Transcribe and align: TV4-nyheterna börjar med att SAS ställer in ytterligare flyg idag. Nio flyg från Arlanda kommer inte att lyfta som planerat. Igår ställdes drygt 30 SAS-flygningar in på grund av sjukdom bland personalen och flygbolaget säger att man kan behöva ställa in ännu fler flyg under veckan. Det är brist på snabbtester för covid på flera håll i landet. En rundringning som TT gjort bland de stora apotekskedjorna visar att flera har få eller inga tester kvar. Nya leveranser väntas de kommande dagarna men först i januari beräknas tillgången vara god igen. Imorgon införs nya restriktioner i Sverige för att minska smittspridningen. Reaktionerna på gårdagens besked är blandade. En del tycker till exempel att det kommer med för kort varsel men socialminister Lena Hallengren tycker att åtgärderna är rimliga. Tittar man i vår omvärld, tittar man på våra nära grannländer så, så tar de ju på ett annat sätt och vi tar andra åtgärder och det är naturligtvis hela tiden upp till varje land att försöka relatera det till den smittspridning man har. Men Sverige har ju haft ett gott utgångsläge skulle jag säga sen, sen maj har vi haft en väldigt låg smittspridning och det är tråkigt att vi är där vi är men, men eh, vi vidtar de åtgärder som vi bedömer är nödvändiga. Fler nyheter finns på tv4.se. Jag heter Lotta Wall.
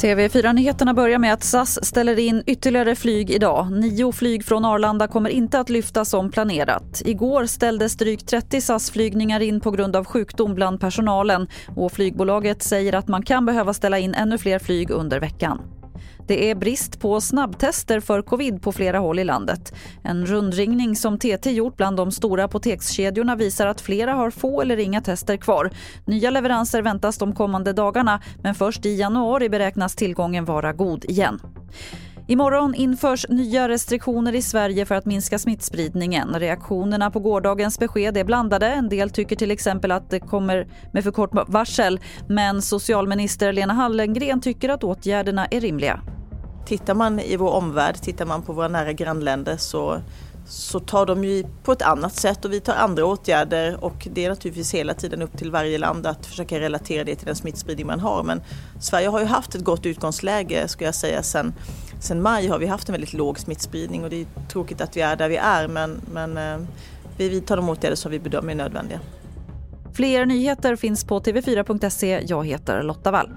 TV4-nyheterna 0.00 0.94
börjar 0.94 1.18
med 1.18 1.32
att 1.32 1.44
SAS 1.44 1.84
ställer 1.84 2.18
in 2.18 2.42
ytterligare 2.46 2.94
flyg 2.94 3.30
idag. 3.30 3.72
Nio 3.72 4.12
flyg 4.12 4.44
från 4.44 4.64
Arlanda 4.64 5.06
kommer 5.06 5.30
inte 5.30 5.60
att 5.60 5.70
lyfta 5.70 6.04
som 6.04 6.30
planerat. 6.30 7.02
Igår 7.04 7.46
ställdes 7.46 7.96
drygt 7.96 8.28
30 8.28 8.60
SAS-flygningar 8.60 9.40
in 9.40 9.60
på 9.60 9.70
grund 9.70 9.96
av 9.96 10.04
sjukdom 10.04 10.54
bland 10.54 10.80
personalen 10.80 11.48
och 11.76 11.92
flygbolaget 11.92 12.62
säger 12.62 12.94
att 12.94 13.08
man 13.08 13.22
kan 13.22 13.46
behöva 13.46 13.74
ställa 13.74 13.98
in 13.98 14.14
ännu 14.14 14.38
fler 14.38 14.58
flyg 14.58 14.90
under 14.90 15.20
veckan. 15.20 15.79
Det 16.26 16.50
är 16.50 16.54
brist 16.54 17.00
på 17.00 17.20
snabbtester 17.20 18.00
för 18.00 18.22
covid 18.22 18.62
på 18.62 18.72
flera 18.72 18.98
håll 18.98 19.18
i 19.18 19.24
landet. 19.24 19.74
En 20.02 20.26
rundringning 20.26 20.96
som 20.96 21.18
TT 21.18 21.50
gjort 21.50 21.76
bland 21.76 21.96
de 21.96 22.12
stora 22.12 22.44
apotekskedjorna 22.44 23.36
visar 23.36 23.66
att 23.66 23.80
flera 23.80 24.12
har 24.12 24.30
få 24.30 24.62
eller 24.62 24.76
inga 24.76 25.00
tester 25.00 25.36
kvar. 25.36 25.70
Nya 26.04 26.30
leveranser 26.30 26.82
väntas 26.82 27.18
de 27.18 27.34
kommande 27.34 27.72
dagarna 27.72 28.20
men 28.42 28.54
först 28.54 28.86
i 28.86 28.94
januari 28.94 29.48
beräknas 29.48 29.94
tillgången 29.94 30.44
vara 30.44 30.72
god 30.72 31.04
igen. 31.04 31.40
Imorgon 32.30 32.74
införs 32.74 33.26
nya 33.28 33.68
restriktioner 33.68 34.34
i 34.34 34.42
Sverige 34.42 34.86
för 34.86 34.94
att 34.94 35.06
minska 35.06 35.38
smittspridningen. 35.38 36.34
Reaktionerna 36.34 37.10
på 37.10 37.20
gårdagens 37.20 37.78
besked 37.78 38.16
är 38.16 38.24
blandade. 38.24 38.66
En 38.66 38.88
del 38.88 39.10
tycker 39.10 39.36
till 39.36 39.50
exempel 39.50 39.90
att 39.90 40.10
det 40.10 40.20
kommer 40.20 40.68
med 40.92 41.04
för 41.04 41.10
kort 41.10 41.30
varsel 41.48 42.00
men 42.28 42.62
socialminister 42.62 43.52
Lena 43.52 43.72
Hallengren 43.72 44.40
tycker 44.40 44.68
att 44.68 44.84
åtgärderna 44.84 45.46
är 45.46 45.60
rimliga. 45.60 46.00
Tittar 46.66 46.94
man 46.94 47.20
i 47.20 47.36
vår 47.36 47.50
omvärld, 47.50 47.94
tittar 47.94 48.26
man 48.26 48.42
på 48.42 48.52
våra 48.52 48.68
nära 48.68 48.92
grannländer 48.92 49.56
så, 49.56 50.00
så 50.46 50.80
tar 50.80 51.06
de 51.06 51.24
ju 51.24 51.44
på 51.62 51.72
ett 51.72 51.82
annat 51.82 52.14
sätt 52.14 52.44
och 52.44 52.52
vi 52.52 52.60
tar 52.60 52.74
andra 52.74 53.04
åtgärder 53.04 53.84
och 53.84 54.08
det 54.12 54.24
är 54.24 54.28
naturligtvis 54.28 54.74
hela 54.74 54.94
tiden 54.94 55.22
upp 55.22 55.38
till 55.38 55.50
varje 55.50 55.78
land 55.78 56.06
att 56.06 56.26
försöka 56.26 56.60
relatera 56.60 57.04
det 57.04 57.14
till 57.14 57.26
den 57.26 57.36
smittspridning 57.36 57.86
man 57.86 58.00
har. 58.00 58.22
Men 58.22 58.42
Sverige 58.80 59.08
har 59.08 59.20
ju 59.20 59.26
haft 59.26 59.54
ett 59.54 59.64
gott 59.64 59.86
utgångsläge 59.86 60.68
skulle 60.68 60.88
jag 60.88 60.94
säga 60.94 61.22
sen, 61.22 61.52
sen 62.00 62.22
maj 62.22 62.48
har 62.48 62.58
vi 62.58 62.66
haft 62.66 62.88
en 62.88 62.92
väldigt 62.92 63.12
låg 63.12 63.38
smittspridning 63.38 64.04
och 64.04 64.10
det 64.10 64.20
är 64.20 64.26
tråkigt 64.48 64.80
att 64.80 64.96
vi 64.96 65.00
är 65.00 65.16
där 65.16 65.28
vi 65.28 65.36
är 65.36 65.68
men, 65.68 66.00
men 66.12 66.36
eh, 66.36 66.66
vi 67.16 67.28
vidtar 67.28 67.56
de 67.56 67.68
åtgärder 67.68 67.96
som 67.96 68.10
vi 68.10 68.18
bedömer 68.18 68.52
är 68.52 68.56
nödvändiga. 68.56 69.00
Fler 69.92 70.26
nyheter 70.26 70.76
finns 70.76 71.04
på 71.04 71.20
tv4.se. 71.20 72.22
Jag 72.26 72.46
heter 72.46 72.82
Lotta 72.82 73.10
Wall. 73.10 73.30